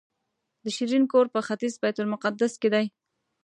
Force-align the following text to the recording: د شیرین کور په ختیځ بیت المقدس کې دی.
د 0.63 0.65
شیرین 0.75 1.03
کور 1.11 1.25
په 1.33 1.39
ختیځ 1.47 1.73
بیت 1.81 1.97
المقدس 1.99 2.53
کې 2.61 2.69
دی. 2.73 2.85